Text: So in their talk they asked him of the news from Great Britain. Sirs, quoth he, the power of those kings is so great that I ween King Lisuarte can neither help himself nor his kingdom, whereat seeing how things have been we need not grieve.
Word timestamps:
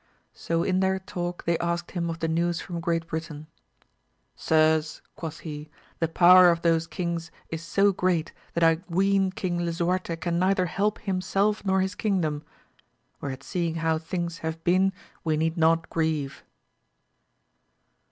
So 0.33 0.63
in 0.63 0.79
their 0.79 0.97
talk 0.97 1.43
they 1.43 1.59
asked 1.59 1.91
him 1.91 2.09
of 2.09 2.17
the 2.21 2.27
news 2.27 2.59
from 2.59 2.79
Great 2.79 3.05
Britain. 3.05 3.45
Sirs, 4.35 4.99
quoth 5.15 5.41
he, 5.41 5.69
the 5.99 6.07
power 6.07 6.49
of 6.49 6.63
those 6.63 6.87
kings 6.87 7.29
is 7.51 7.61
so 7.61 7.91
great 7.91 8.33
that 8.55 8.63
I 8.63 8.79
ween 8.89 9.29
King 9.29 9.59
Lisuarte 9.59 10.15
can 10.19 10.39
neither 10.39 10.65
help 10.65 10.97
himself 11.01 11.63
nor 11.63 11.81
his 11.81 11.93
kingdom, 11.93 12.43
whereat 13.21 13.43
seeing 13.43 13.75
how 13.75 13.99
things 13.99 14.39
have 14.39 14.63
been 14.63 14.91
we 15.23 15.37
need 15.37 15.55
not 15.55 15.87
grieve. 15.91 16.43